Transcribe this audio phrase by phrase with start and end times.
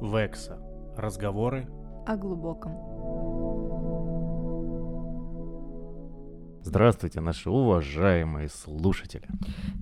[0.00, 0.58] Векса.
[0.96, 1.66] Разговоры
[2.06, 2.72] о глубоком.
[6.62, 9.26] Здравствуйте, наши уважаемые слушатели.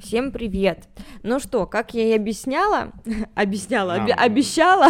[0.00, 0.88] Всем привет.
[1.22, 2.92] Ну что, как я и объясняла,
[3.34, 4.04] объясняла, Нам.
[4.04, 4.86] оби- обещала,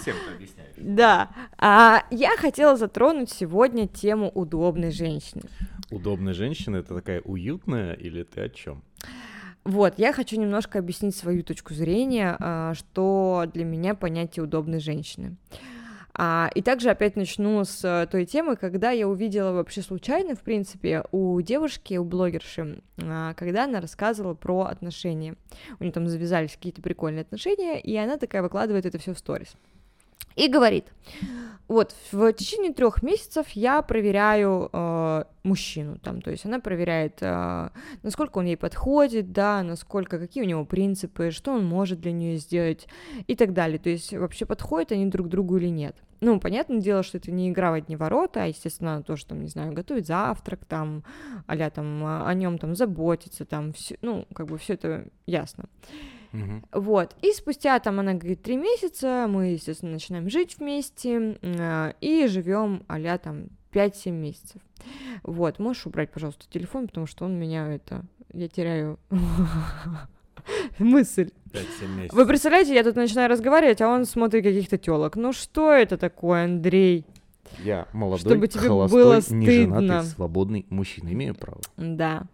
[0.00, 0.72] Всем объясняешь.
[0.76, 5.42] да, а, я хотела затронуть сегодня тему удобной женщины.
[5.90, 8.82] Удобная женщина это такая уютная или ты о чем?
[9.64, 15.36] Вот, я хочу немножко объяснить свою точку зрения, а, что для меня понятие удобной женщины.
[16.20, 20.40] А, и также опять начну с э, той темы, когда я увидела вообще случайно, в
[20.40, 25.36] принципе, у девушки, у блогерши, а, когда она рассказывала про отношения.
[25.78, 29.54] У нее там завязались какие-то прикольные отношения, и она такая выкладывает это все в сторис.
[30.36, 30.86] И говорит,
[31.68, 37.68] вот в течение трех месяцев я проверяю э, мужчину, там, то есть она проверяет, э,
[38.02, 42.36] насколько он ей подходит, да, насколько, какие у него принципы, что он может для нее
[42.36, 42.86] сделать
[43.26, 45.94] и так далее, то есть вообще подходят они друг другу или нет.
[46.20, 49.42] Ну, понятное дело, что это не игра в одни ворота, а, естественно, она тоже, там,
[49.42, 51.04] не знаю, готовит завтрак, там,
[51.46, 55.66] а там, о нем там заботиться, там, всё, ну, как бы все это ясно.
[56.32, 56.64] Мгм.
[56.72, 62.26] Вот, и спустя там, она говорит, три месяца, мы, естественно, начинаем жить вместе э, и
[62.26, 64.60] живем а там 5-7 месяцев.
[65.22, 68.98] Вот, можешь убрать, пожалуйста, телефон, потому что он меня это, я теряю
[70.78, 71.30] мысль.
[71.52, 72.12] 5-7 месяцев.
[72.12, 75.16] Вы представляете, я тут начинаю разговаривать, а он смотрит каких-то телок.
[75.16, 77.06] Ну что это такое, Андрей?
[77.64, 80.02] Я молодой, Чтобы тебе холостой, было неженатый, стыдно.
[80.02, 81.12] свободный мужчина.
[81.12, 81.60] Имею право.
[81.76, 82.24] Да.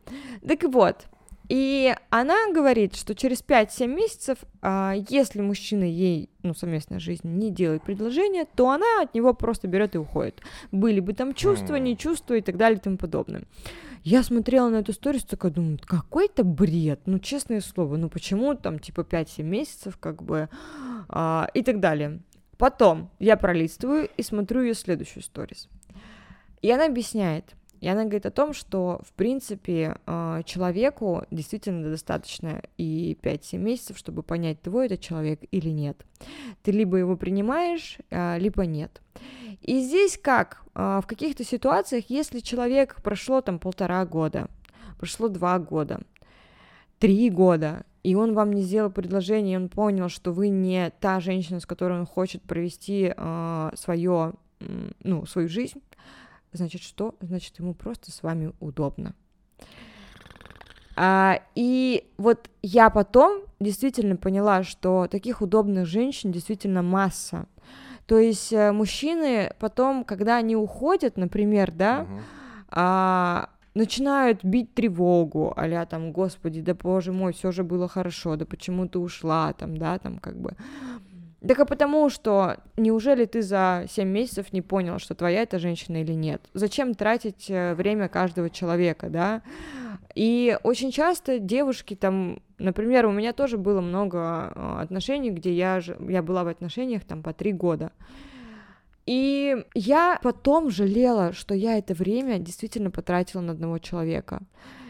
[0.47, 1.07] Так вот,
[1.49, 7.51] и она говорит, что через 5-7 месяцев, а, если мужчина ей, ну, совместная жизнь не
[7.51, 10.41] делает предложение, то она от него просто берет и уходит.
[10.73, 13.43] Были бы там чувства, не чувства и так далее и тому подобное.
[14.03, 18.79] Я смотрела на эту историю, такая думаю, какой-то бред, ну, честное слово, ну, почему там,
[18.79, 20.49] типа, 5-7 месяцев, как бы,
[21.09, 22.21] а, и так далее.
[22.57, 25.69] Потом я пролистываю и смотрю ее следующую сторис.
[26.63, 27.55] И она объясняет,
[27.85, 33.99] и она говорит о том, что, в принципе, э, человеку действительно достаточно и 5-7 месяцев,
[33.99, 36.03] чтобы понять, твой это человек или нет.
[36.63, 39.03] Ты либо его принимаешь, э, либо нет.
[39.61, 40.63] И здесь как?
[40.75, 44.49] Э, В каких-то ситуациях, если человек прошло там полтора года,
[44.99, 46.01] прошло два года,
[46.99, 51.21] три года, и он вам не сделал предложение, и он понял, что вы не та
[51.21, 54.33] женщина, с которой он хочет провести э, свое,
[55.03, 55.83] ну, свою жизнь,
[56.55, 57.15] значит что?
[57.21, 59.15] Значит, ему просто с вами удобно.
[60.97, 67.47] А, и вот я потом действительно поняла, что таких удобных женщин действительно масса.
[68.07, 72.21] То есть э, мужчины потом, когда они уходят, например, да, Мгм.
[72.69, 78.45] а, начинают бить тревогу, а там, господи, да боже мой, все же было хорошо, да
[78.45, 80.53] почему ты ушла, там, да, там, как бы.
[81.47, 86.01] Так а потому что неужели ты за 7 месяцев не понял, что твоя эта женщина
[86.01, 86.41] или нет?
[86.55, 89.43] Зачем тратить э, время каждого человека, да?
[90.15, 95.83] И очень часто девушки там, например, у меня тоже было много э, отношений, где я,
[96.09, 97.93] я была в отношениях там по три года.
[99.05, 104.41] И я потом жалела, что я это время действительно потратила на одного человека.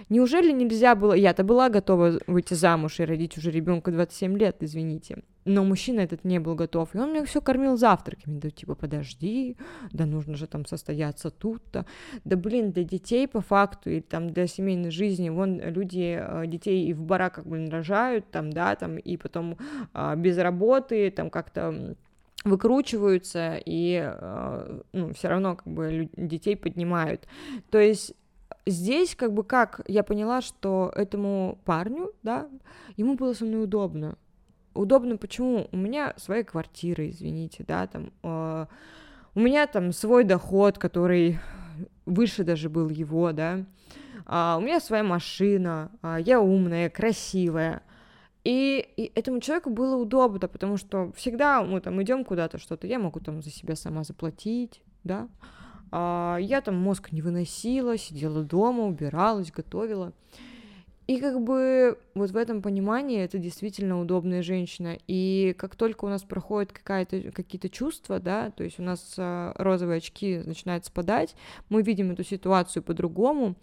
[0.08, 1.12] Неужели нельзя было...
[1.14, 5.22] Я-то была готова выйти замуж и родить уже ребенка 27 лет, извините.
[5.44, 6.94] Но мужчина этот не был готов.
[6.94, 8.38] И он мне все кормил завтраками.
[8.38, 9.56] Да типа, подожди,
[9.92, 11.86] да нужно же там состояться тут-то.
[12.24, 16.86] Да блин, для детей по факту, и там для семейной жизни, вон люди э, детей
[16.86, 19.58] и в бараках, блин, рожают, там, да, там, и потом
[19.92, 21.94] а, без работы, там как-то
[22.44, 27.26] выкручиваются и э, ну, все равно как бы детей поднимают.
[27.70, 28.14] То есть
[28.66, 32.48] здесь как бы как я поняла, что этому парню, да,
[32.96, 34.16] ему было со мной удобно.
[34.74, 35.68] Удобно почему?
[35.70, 38.66] У меня своя квартира, извините, да, там э,
[39.34, 41.38] у меня там свой доход, который
[42.06, 43.64] выше даже был его, да.
[44.26, 47.82] А, у меня своя машина, а, я умная, красивая.
[48.44, 52.98] И, и этому человеку было удобно, потому что всегда мы там идем куда-то что-то, я
[52.98, 55.28] могу там за себя сама заплатить, да.
[55.90, 60.12] А, я там мозг не выносила, сидела дома, убиралась, готовила.
[61.06, 64.96] И как бы вот в этом понимании это действительно удобная женщина.
[65.06, 69.52] И как только у нас проходит какая-то, какие-то чувства, да, то есть у нас а,
[69.56, 71.36] розовые очки начинают спадать,
[71.68, 73.54] мы видим эту ситуацию по-другому,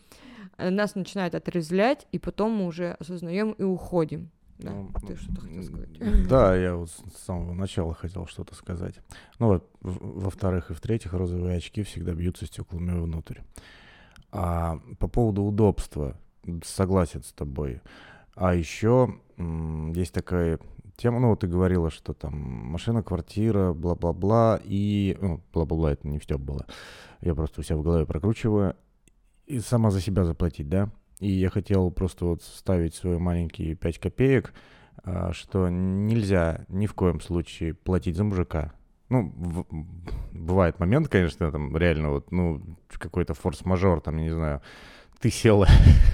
[0.58, 4.30] э, нас начинает отрезвлять, и потом мы уже осознаем и уходим.
[4.62, 6.28] Да, Ну, ты что-то хотел сказать?
[6.28, 8.96] Да, я вот с самого начала хотел что-то сказать.
[9.40, 13.40] Ну, вот, во-вторых и в-третьих, розовые очки всегда бьются стеклами внутрь.
[14.32, 16.18] А по поводу удобства,
[16.64, 17.82] согласен с тобой.
[18.36, 19.16] А еще
[19.94, 20.60] есть такая
[20.96, 21.20] тему.
[21.20, 25.18] Ну, вот ты говорила, что там машина, квартира, бла-бла-бла, и...
[25.20, 26.66] Ну, бла-бла-бла, это не все было.
[27.22, 28.76] Я просто у себя в голове прокручиваю.
[29.48, 30.90] И сама за себя заплатить, да?
[31.22, 34.54] И я хотел просто вот ставить свои маленькие 5 копеек,
[35.04, 38.74] а, что нельзя ни в коем случае платить за мужика.
[39.10, 39.66] Ну, в,
[40.34, 44.62] бывает момент, конечно, там реально вот, ну, какой-то форс-мажор, там, я не знаю,
[45.20, 45.68] ты села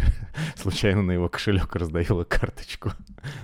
[0.57, 2.92] случайно на его кошелек раздавила карточку.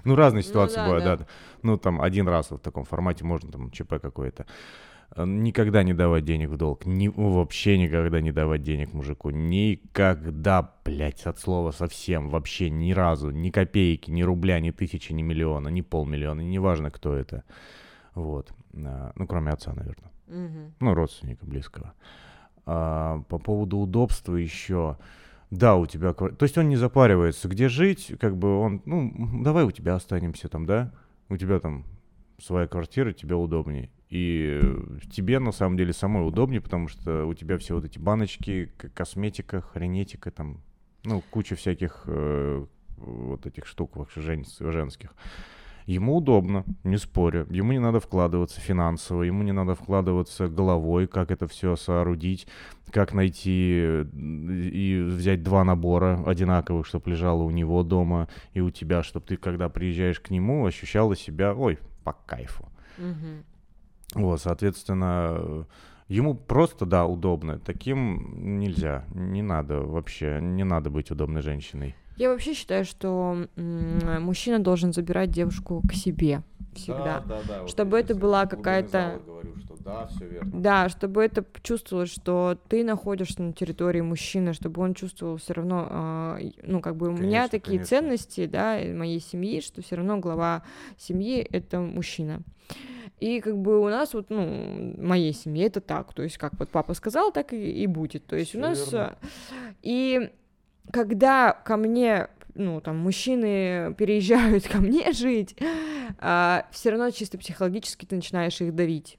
[0.03, 1.17] ну, разные ситуации ну, да, бывают, да.
[1.17, 1.27] да.
[1.61, 4.45] Ну, там один раз в таком формате можно, там, ЧП какое-то.
[5.15, 6.85] Э, никогда не давать денег в долг.
[6.85, 9.29] Ни, вообще никогда не давать денег мужику.
[9.29, 12.29] Никогда, блядь, от слова совсем.
[12.29, 13.29] Вообще ни разу.
[13.29, 16.41] Ни копейки, ни рубля, ни тысячи, ни миллиона, ни полмиллиона.
[16.41, 17.43] Неважно, кто это.
[18.15, 18.51] Вот.
[18.75, 20.11] А, ну, кроме отца, наверное.
[20.27, 20.73] Угу.
[20.79, 21.93] Ну, родственника близкого.
[22.65, 24.97] А, по поводу удобства еще
[25.53, 26.13] да, у тебя...
[26.13, 30.49] То есть он не запаривается, где жить, как бы он, ну, давай у тебя останемся
[30.49, 30.91] там, да?
[31.29, 31.85] У тебя там
[32.39, 33.91] своя квартира, тебе удобнее.
[34.13, 34.61] И
[35.09, 39.61] тебе, на самом деле, самой удобнее, потому что у тебя все вот эти баночки, косметика,
[39.61, 40.61] хренетика, там,
[41.03, 42.63] ну, куча всяких э,
[42.97, 45.15] вот этих штук жен, женских.
[45.87, 47.47] Ему удобно, не спорю.
[47.49, 52.45] Ему не надо вкладываться финансово, ему не надо вкладываться головой, как это все соорудить,
[52.91, 58.69] как найти э, и взять два набора одинаковых, чтобы лежало у него дома и у
[58.69, 62.69] тебя, чтобы ты, когда приезжаешь к нему, ощущала себя, ой, по кайфу.
[62.99, 63.43] Угу.
[64.13, 65.65] Вот, соответственно,
[66.07, 67.59] ему просто, да, удобно.
[67.59, 71.95] Таким нельзя, не надо вообще, не надо быть удобной женщиной.
[72.17, 76.43] Я вообще считаю, что мужчина должен забирать девушку к себе
[76.75, 77.67] всегда, да, да, да.
[77.67, 79.21] чтобы вот это была какая-то,
[79.79, 80.51] да, все верно.
[80.53, 86.37] Да, чтобы это чувствовалось, что ты находишься на территории мужчины, чтобы он чувствовал все равно,
[86.39, 87.97] э, ну как бы у конечно, меня такие конечно.
[87.97, 90.63] ценности, да, моей семьи, что все равно глава
[90.97, 92.41] семьи это мужчина.
[93.23, 96.67] И как бы у нас вот, ну, моей семье это так, то есть как вот
[96.69, 98.25] папа сказал, так и, и будет.
[98.25, 99.15] То есть Всё у нас верно.
[99.81, 100.29] и
[100.91, 105.55] когда ко мне ну, там, мужчины переезжают ко мне жить,
[106.19, 109.17] а, все равно чисто психологически ты начинаешь их давить.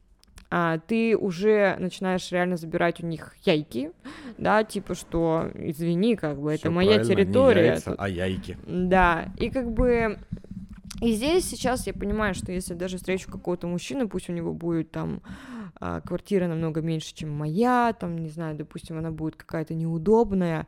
[0.50, 3.90] А, ты уже начинаешь реально забирать у них яйки,
[4.36, 7.62] да, типа, что, извини, как бы, Всё это моя территория.
[7.62, 8.58] Не яйца, а яйки.
[8.66, 10.18] Да, и как бы
[11.00, 14.90] и здесь сейчас я понимаю, что если даже встречу какого-то мужчину, пусть у него будет
[14.90, 15.22] там
[15.80, 20.66] а, квартира намного меньше, чем моя, там, не знаю, допустим, она будет какая-то неудобная,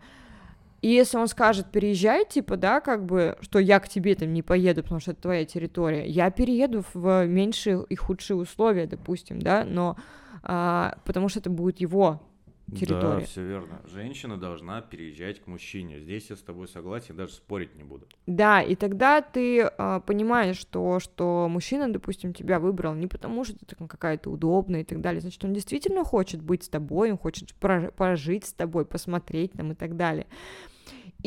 [0.82, 4.42] и если он скажет, переезжай, типа, да, как бы, что я к тебе там не
[4.42, 9.64] поеду, потому что это твоя территория, я перееду в меньшие и худшие условия, допустим, да,
[9.64, 9.96] но
[10.42, 12.20] а, потому что это будет его
[12.74, 13.20] территория.
[13.20, 13.82] Да, все верно.
[13.86, 16.00] Женщина должна переезжать к мужчине.
[16.00, 18.06] Здесь я с тобой согласен, даже спорить не буду.
[18.26, 23.56] Да, и тогда ты а, понимаешь, что, что мужчина, допустим, тебя выбрал не потому, что
[23.64, 27.54] ты какая-то удобная и так далее, значит, он действительно хочет быть с тобой, он хочет
[27.54, 30.26] прожить с тобой, посмотреть там и так далее.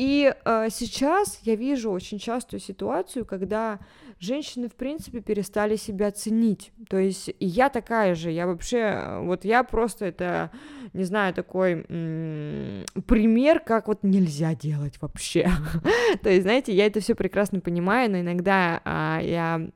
[0.00, 3.80] И э, сейчас я вижу очень частую ситуацию, когда
[4.18, 6.72] женщины, в принципе, перестали себя ценить.
[6.88, 10.52] То есть я такая же, я вообще, вот я просто это,
[10.94, 15.50] не знаю, такой м- пример, как вот нельзя делать вообще.
[16.22, 19.68] То есть, знаете, я это все прекрасно понимаю, но иногда а, я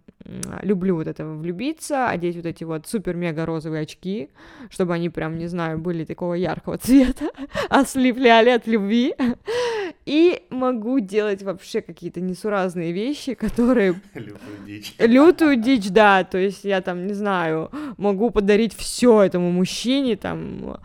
[0.63, 4.31] люблю вот это влюбиться, одеть вот эти вот супер-мега розовые очки,
[4.71, 7.31] чтобы они прям, не знаю, были такого яркого цвета,
[7.69, 9.15] ослепляли от любви,
[10.07, 14.01] и могу делать вообще какие-то несуразные вещи, которые...
[14.15, 14.95] Лютую дичь.
[14.99, 20.79] Лютую дичь, да, то есть я там, не знаю, могу подарить все этому мужчине, там,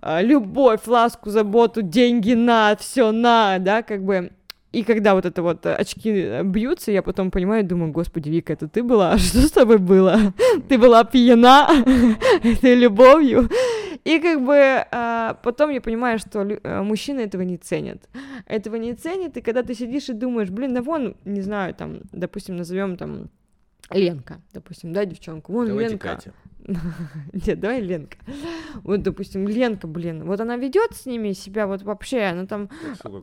[0.00, 4.30] а, любовь, ласку, заботу, деньги на, все на, да, как бы
[4.78, 8.68] и когда вот это вот очки э, бьются, я потом понимаю, думаю, господи, Вика, это
[8.68, 9.18] ты была?
[9.18, 10.32] Что с тобой было?
[10.68, 11.68] Ты была пьяна
[12.44, 13.48] этой любовью?
[14.04, 14.56] И как бы
[14.92, 18.08] а, потом я понимаю, что э, мужчины этого не ценят.
[18.46, 22.02] Этого не ценят, и когда ты сидишь и думаешь, блин, да вон, не знаю, там,
[22.12, 23.30] допустим, назовем там
[23.90, 25.52] Ленка, допустим, да, девчонку.
[25.52, 26.08] Вон Давайте Ленка.
[26.08, 26.32] Катя.
[27.46, 28.18] Нет, давай Ленка.
[28.82, 32.68] Вот, допустим, Ленка, блин, вот она ведет с ними себя вот вообще, она там,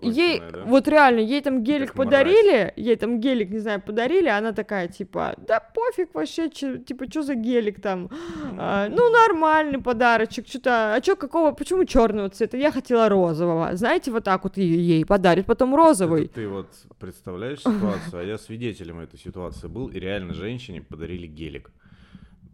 [0.02, 0.64] ей, да?
[0.66, 2.74] вот реально, ей там гелик как подарили, мразь.
[2.76, 7.24] ей там гелик, не знаю, подарили, она такая, типа, да пофиг вообще, чё, типа, что
[7.24, 8.10] за гелик там,
[8.58, 14.12] а, ну, нормальный подарочек, что-то, а что, какого, почему черного цвета, я хотела розового, знаете,
[14.12, 16.26] вот так вот ей, ей подарит потом розовый.
[16.26, 16.68] Это ты вот
[17.00, 21.72] представляешь ситуацию, а я свидетелем этой ситуации был, и реально женщине подарили гелик.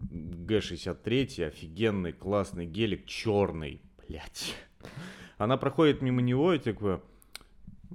[0.09, 4.55] Г63, офигенный, классный гелик, черный, блядь.
[5.37, 7.01] Она проходит мимо него и такое,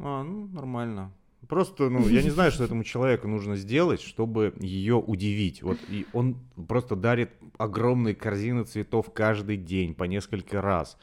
[0.00, 1.12] а, ну, нормально.
[1.48, 5.62] Просто, ну, я не знаю, что этому человеку нужно сделать, чтобы ее удивить.
[5.62, 10.98] Вот и он просто дарит огромные корзины цветов каждый день по несколько раз.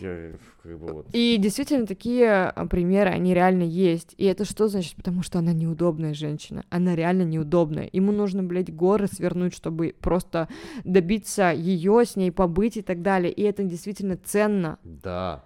[0.00, 1.06] Я, как бы, вот.
[1.12, 4.14] И действительно, такие а, примеры, они реально есть.
[4.16, 4.96] И это что значит?
[4.96, 6.64] Потому что она неудобная женщина.
[6.70, 7.88] Она реально неудобная.
[7.92, 10.48] Ему нужно, блядь, горы свернуть, чтобы просто
[10.84, 13.32] добиться ее, с ней побыть и так далее.
[13.32, 14.78] И это действительно ценно.
[14.84, 15.44] Да,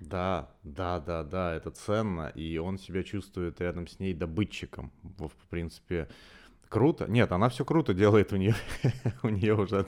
[0.00, 4.92] да, да, да, да, это ценно, и он себя чувствует рядом с ней добытчиком.
[5.18, 6.08] В принципе,
[6.68, 7.06] круто.
[7.08, 8.54] Нет, она все круто делает у нее,
[9.22, 9.86] у нее уже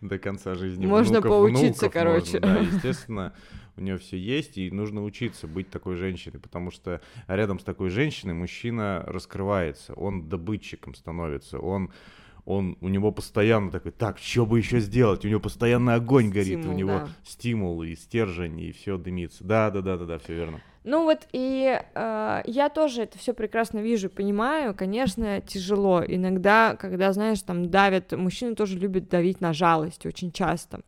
[0.00, 0.86] до конца жизни.
[0.86, 2.40] Можно внуков, поучиться, внуков короче.
[2.40, 3.32] можно, да, естественно,
[3.76, 7.90] у нее все есть, и нужно учиться быть такой женщиной, потому что рядом с такой
[7.90, 11.90] женщиной мужчина раскрывается, он добытчиком становится, он
[12.46, 15.24] он, у него постоянно такой, так, что бы еще сделать?
[15.24, 17.08] У него постоянно огонь горит, Стимул, у него да.
[17.22, 19.44] стимул и стержень, и все дымится.
[19.44, 20.60] Да, да, да, да, да, все верно.
[20.82, 24.74] Ну вот и э, я тоже это все прекрасно вижу, понимаю.
[24.74, 26.02] Конечно, тяжело.
[26.06, 30.80] Иногда, когда, знаешь, там давят, мужчины тоже любят давить на жалость очень часто.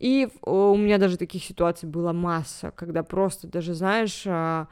[0.00, 4.66] И у меня даже таких ситуаций была масса, когда просто даже, знаешь, э,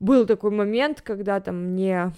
[0.00, 2.12] был такой момент, когда там мне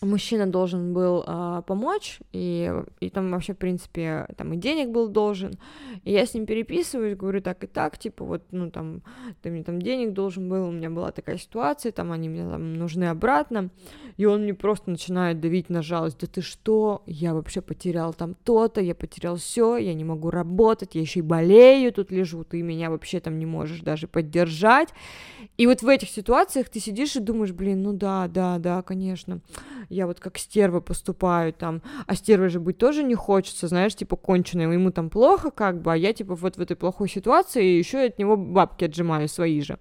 [0.00, 5.08] мужчина должен был а, помочь, и, и там вообще, в принципе, там и денег был
[5.08, 5.58] должен,
[6.04, 9.02] и я с ним переписываюсь, говорю так и так, типа, вот, ну, там,
[9.42, 12.74] ты мне там денег должен был, у меня была такая ситуация, там, они мне там
[12.74, 13.70] нужны обратно,
[14.16, 18.34] и он мне просто начинает давить на жалость, да ты что, я вообще потерял там
[18.44, 22.62] то-то, я потерял все, я не могу работать, я еще и болею, тут лежу, ты
[22.62, 24.90] меня вообще там не можешь даже поддержать,
[25.56, 29.40] и вот в этих ситуациях ты сидишь и думаешь, блин, ну да, да, да, конечно,
[29.88, 34.16] я вот как стерва поступаю там, а стервой же быть тоже не хочется, знаешь, типа
[34.16, 38.00] конченая, ему там плохо как бы, а я типа вот в этой плохой ситуации еще
[38.06, 39.78] от него бабки отжимаю свои же.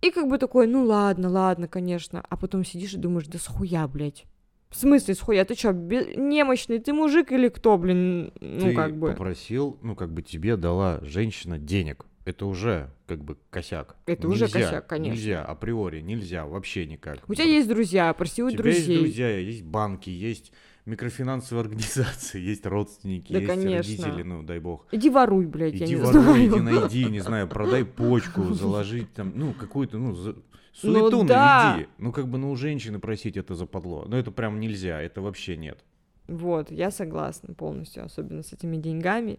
[0.00, 3.86] И как бы такой, ну ладно, ладно, конечно, а потом сидишь и думаешь, да схуя,
[3.86, 4.24] блядь.
[4.68, 8.96] В смысле, схуя, ты чё, бе- немощный, ты мужик или кто, блин, ну Ты как
[8.98, 9.08] бы.
[9.10, 12.06] попросил, ну как бы тебе дала женщина денег.
[12.24, 13.96] Это уже как бы косяк.
[14.06, 15.12] Это уже Нельзя, косяк, конечно.
[15.14, 17.18] Нельзя, априори, нельзя, вообще никак.
[17.28, 18.86] У тебя есть друзья, проси у У тебя друзей.
[18.86, 20.52] есть друзья, есть банки, есть
[20.86, 23.76] микрофинансовые организации, есть родственники, Да, есть конечно.
[24.06, 24.86] родители, ну дай бог.
[24.92, 26.46] Иди воруй, блядь, я Иди не воруй, знаю.
[26.48, 30.36] иди найди, не знаю, продай почку, заложить там, ну, какую-то, ну, за-
[30.74, 31.72] суету да.
[31.74, 31.88] наведи.
[31.98, 34.04] Ну, как бы, ну, у женщины просить это западло.
[34.06, 35.80] Ну, это прям нельзя, это вообще нет.
[36.28, 39.38] Вот, я согласна полностью, особенно с этими деньгами.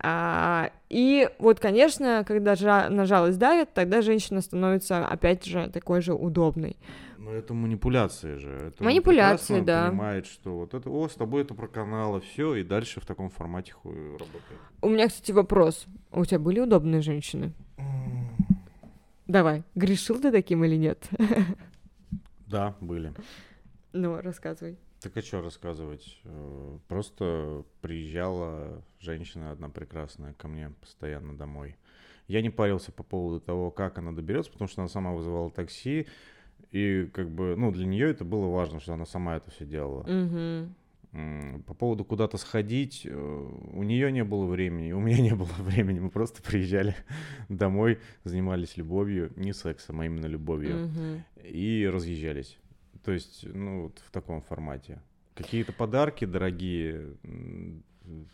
[0.00, 6.00] А, и вот, конечно, когда жа- на жалость давят, тогда женщина становится, опять же, такой
[6.02, 6.76] же удобной.
[7.18, 8.50] Но это манипуляция же.
[8.68, 9.88] Это Манипуляции, да.
[9.88, 13.72] понимает, что вот это, о, с тобой это проканало, все, и дальше в таком формате
[13.72, 14.60] хуй работает.
[14.80, 15.86] У меня, кстати, вопрос.
[16.12, 17.52] У тебя были удобные женщины?
[19.26, 21.06] Давай, грешил ты таким или нет?
[22.46, 23.12] Да, были.
[23.92, 24.78] Ну, рассказывай.
[25.00, 26.18] Так а что рассказывать?
[26.24, 31.76] Э, Просто приезжала женщина одна прекрасная ко мне постоянно домой.
[32.26, 36.06] Я не парился по поводу того, как она доберется, потому что она сама вызывала такси.
[36.72, 40.04] И как бы, ну, для нее это было важно, что она сама это все делала.
[41.12, 43.14] М, По поводу куда-то сходить, э,
[43.72, 46.00] у нее не было времени, у меня не было времени.
[46.00, 46.94] Мы просто приезжали
[47.48, 51.24] домой, занимались любовью, не сексом, а именно любовью, Мгм.
[51.44, 52.58] и разъезжались.
[53.08, 55.00] То есть, ну, вот в таком формате.
[55.34, 57.16] Какие-то подарки дорогие,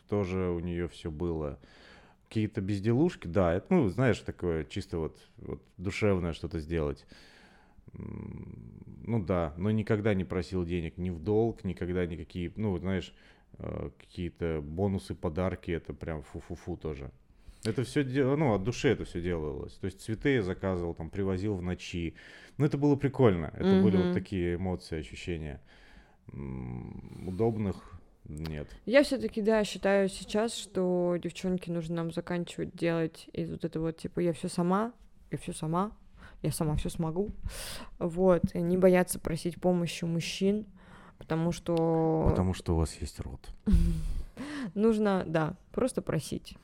[0.09, 1.61] тоже у нее все было.
[2.27, 7.07] Какие-то безделушки, да, это, ну, знаешь, такое чисто вот, вот душевное что-то сделать.
[7.93, 13.15] Ну да, но никогда не просил денег ни в долг, никогда никакие, ну, знаешь,
[13.59, 17.13] э, какие-то бонусы, подарки, это прям фу-фу-фу тоже.
[17.65, 19.73] Это все, ну, от души это все делалось.
[19.75, 22.15] То есть цветы я заказывал, там, привозил в ночи.
[22.59, 23.51] Ну, это было прикольно.
[23.55, 24.07] Это были Мгм.
[24.07, 25.61] вот такие эмоции, ощущения.
[27.27, 28.69] Удобных нет.
[28.87, 33.97] Я все-таки, да, считаю сейчас, что девчонки нужно нам заканчивать делать из вот этого вот,
[33.99, 34.93] типа, я все сама,
[35.31, 35.93] я все сама,
[36.43, 37.31] я сама все смогу.
[37.99, 40.67] Вот, и не бояться просить помощи мужчин,
[41.19, 43.41] потому что Потому что у вас есть рот.
[44.75, 46.57] нужно, да, просто просить.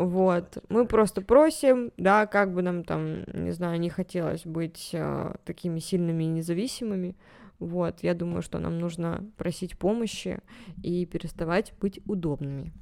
[0.00, 5.34] Вот, мы просто просим, да, как бы нам там, не знаю, не хотелось быть э,
[5.44, 7.16] такими сильными и независимыми.
[7.58, 10.38] Вот, я думаю, что нам нужно просить помощи
[10.82, 12.72] и переставать быть удобными.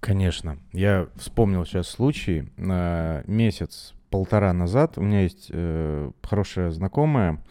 [0.00, 0.58] Конечно.
[0.72, 2.50] Я вспомнил сейчас случай.
[2.56, 7.42] На месяц полтора назад у меня есть э, хорошая знакомая.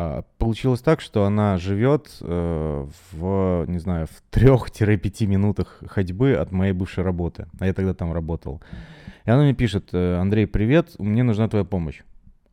[0.00, 6.52] А, получилось так, что она живет э, в, не знаю, в 3-5 минутах ходьбы от
[6.52, 7.48] моей бывшей работы.
[7.58, 8.62] А я тогда там работал.
[9.24, 12.02] И она мне пишет, «Э, Андрей, привет, мне нужна твоя помощь.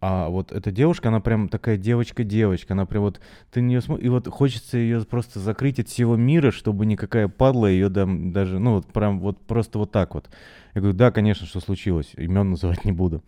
[0.01, 3.21] А вот эта девушка, она прям такая девочка-девочка, она прям вот,
[3.51, 7.27] ты на нее смотришь, и вот хочется ее просто закрыть от всего мира, чтобы никакая
[7.27, 10.31] падла ее там даже, ну вот прям вот просто вот так вот.
[10.73, 13.23] Я говорю, да, конечно, что случилось, имен называть не буду.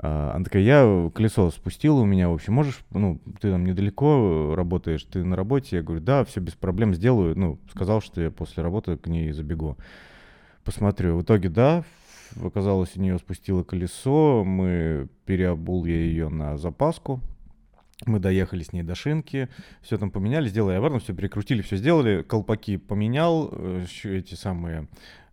[0.00, 4.54] А, она такая, я колесо спустила у меня, в общем, можешь, ну, ты там недалеко
[4.54, 5.76] работаешь, ты на работе?
[5.76, 7.36] Я говорю, да, все без проблем сделаю.
[7.36, 9.76] Ну, сказал, что я после работы к ней забегу.
[10.62, 11.16] Посмотрю.
[11.16, 11.82] В итоге, да,
[12.40, 17.20] оказалось, у нее спустило колесо, мы переобул я ее на запаску,
[18.06, 19.48] мы доехали с ней до шинки,
[19.82, 24.86] все там поменяли, сделали обратно, все перекрутили, все сделали, колпаки поменял, э, эти самые,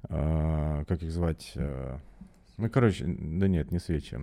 [0.10, 2.00] э, как их звать, э,
[2.58, 4.16] ну, короче, да нет, не свечи.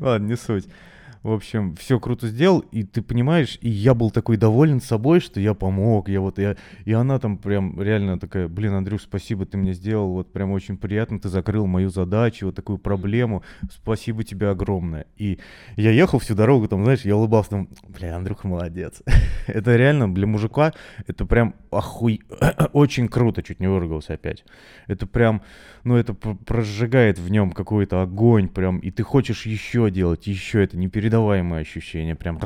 [0.00, 0.68] Ладно, не суть.
[1.22, 5.38] В общем, все круто сделал, и ты понимаешь, и я был такой доволен собой, что
[5.38, 9.56] я помог, я вот, я, и она там прям реально такая, блин, Андрюш, спасибо, ты
[9.56, 14.48] мне сделал, вот прям очень приятно, ты закрыл мою задачу, вот такую проблему, спасибо тебе
[14.48, 15.06] огромное.
[15.16, 15.38] И
[15.76, 19.00] я ехал всю дорогу, там, знаешь, я улыбался, там, бля, Андрюха молодец.
[19.46, 20.72] это реально для мужика,
[21.06, 22.22] это прям охуй,
[22.72, 24.44] очень круто, чуть не выругался опять.
[24.88, 25.42] Это прям,
[25.84, 30.76] ну, это прожигает в нем какой-то огонь, прям, и ты хочешь еще делать, еще это
[30.76, 32.40] не перед непередаваемое ощущение, прям...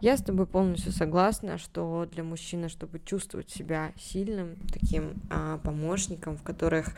[0.00, 6.36] Я с тобой полностью согласна, что для мужчины, чтобы чувствовать себя сильным, таким а, помощником,
[6.36, 6.90] в которых,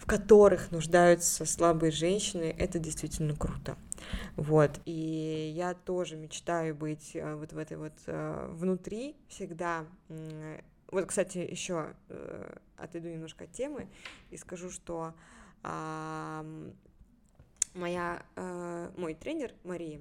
[0.00, 3.76] в которых нуждаются слабые женщины, это действительно круто.
[4.34, 4.80] Вот.
[4.84, 9.84] И я тоже мечтаю быть а, вот в этой вот а, внутри всегда.
[10.90, 13.86] Вот, кстати, еще а, отойду немножко от темы
[14.32, 15.14] и скажу, что
[15.62, 16.44] а,
[17.74, 20.00] моя, э, мой тренер Мария,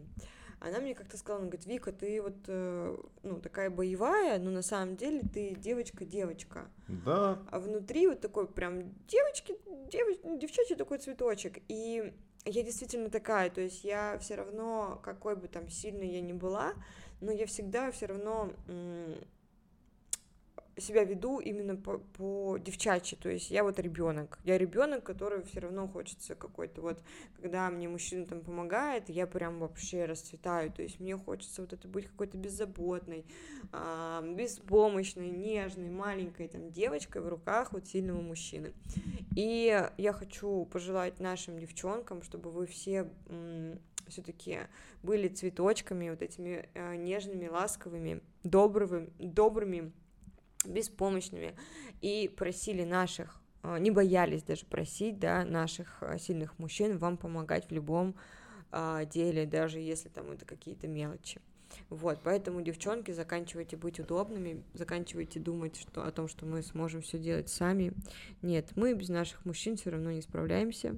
[0.64, 4.62] она мне как-то сказала, она говорит, Вика, ты вот, э, ну, такая боевая, но на
[4.62, 6.70] самом деле ты девочка-девочка.
[6.88, 7.40] Да.
[7.52, 9.56] А внутри вот такой прям девочки,
[9.92, 11.58] девоч, девчачий такой цветочек.
[11.68, 12.14] И
[12.46, 16.74] я действительно такая, то есть я все равно, какой бы там сильной я ни была,
[17.20, 18.50] но я всегда все равно
[20.78, 25.60] себя веду именно по, по девчачьи, то есть я вот ребенок, я ребенок, который все
[25.60, 27.00] равно хочется какой-то вот,
[27.36, 31.88] когда мне мужчина там помогает, я прям вообще расцветаю, то есть мне хочется вот это
[31.88, 33.26] быть какой-то беззаботной,
[33.72, 38.74] а, беспомощной, нежной, маленькой там девочкой в руках вот сильного мужчины.
[39.36, 43.10] И я хочу пожелать нашим девчонкам, чтобы вы все
[44.08, 44.60] все-таки
[45.02, 49.94] были цветочками, вот этими э, нежными, ласковыми, добрыми, добрыми
[50.66, 51.56] беспомощными,
[52.02, 57.70] и просили наших, а, не боялись даже просить, да, наших а, сильных мужчин вам помогать
[57.70, 58.16] в любом
[58.72, 61.42] а, деле, даже если там это какие-то мелочи.
[61.90, 67.18] Вот, поэтому, девчонки, заканчивайте быть удобными, заканчивайте думать что, о том, что мы сможем все
[67.18, 67.94] делать сами.
[68.42, 70.98] Нет, мы без наших мужчин все равно не справляемся.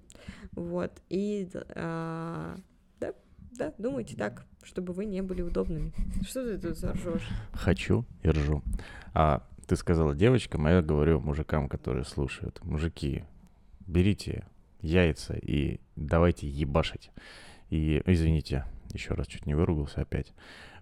[0.52, 2.58] Вот, и а,
[3.00, 3.14] да,
[3.52, 5.94] да, думайте так, чтобы вы не были удобными.
[6.24, 7.28] Что ты тут ржешь?
[7.54, 8.64] Хочу и ржу.
[9.14, 12.64] А, ты сказала девочкам, а я говорю мужикам, которые слушают.
[12.64, 13.24] Мужики,
[13.88, 14.46] берите
[14.82, 17.12] яйца и давайте ебашить.
[17.70, 20.34] И, извините, еще раз чуть не выругался опять.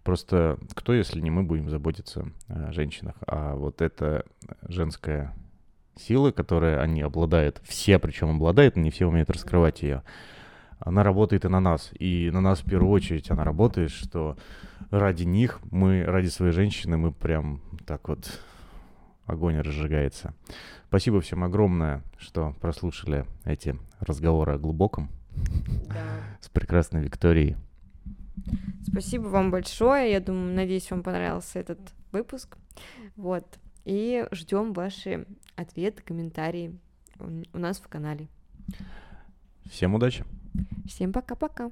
[0.03, 3.15] Просто кто, если не мы, будем заботиться о женщинах?
[3.25, 4.25] А вот эта
[4.67, 5.33] женская
[5.95, 10.03] сила, которая они обладают, все причем обладают, но не все умеют раскрывать ее,
[10.79, 11.91] она работает и на нас.
[11.97, 14.37] И на нас в первую очередь она работает, что
[14.91, 18.41] ради них мы, ради своей женщины, мы прям так вот
[19.25, 20.33] огонь разжигается.
[20.87, 25.09] Спасибо всем огромное, что прослушали эти разговоры о глубоком
[25.87, 26.37] да.
[26.39, 27.55] с прекрасной Викторией.
[28.87, 30.11] Спасибо вам большое.
[30.11, 31.79] Я думаю, надеюсь, вам понравился этот
[32.11, 32.57] выпуск.
[33.15, 33.45] Вот.
[33.85, 36.77] И ждем ваши ответы, комментарии
[37.19, 38.27] у нас в канале.
[39.65, 40.25] Всем удачи.
[40.85, 41.71] Всем пока-пока.